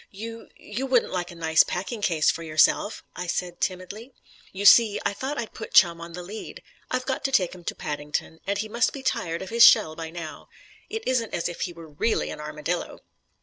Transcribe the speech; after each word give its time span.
"You 0.09 0.49
you 0.57 0.87
wouldn't 0.87 1.13
like 1.13 1.29
a 1.29 1.35
nice 1.35 1.61
packing 1.61 2.01
case 2.01 2.31
for 2.31 2.41
yourself?" 2.41 3.03
I 3.15 3.27
said 3.27 3.61
timidly. 3.61 4.15
"You 4.51 4.65
see, 4.65 4.99
I 5.05 5.13
thought 5.13 5.37
I'd 5.37 5.53
put 5.53 5.75
Chum 5.75 6.01
on 6.01 6.13
the 6.13 6.23
lead. 6.23 6.63
I've 6.89 7.05
got 7.05 7.23
to 7.25 7.31
take 7.31 7.53
him 7.53 7.63
to 7.65 7.75
Paddington, 7.75 8.39
and 8.47 8.57
he 8.57 8.67
must 8.67 8.93
be 8.93 9.03
tired 9.03 9.43
of 9.43 9.49
his 9.51 9.63
shell 9.63 9.95
by 9.95 10.09
now. 10.09 10.49
It 10.89 11.07
isn't 11.07 11.35
as 11.35 11.47
if 11.47 11.61
he 11.61 11.73
were 11.73 11.87
really 11.89 12.31
an 12.31 12.39
armadillo." 12.39 13.01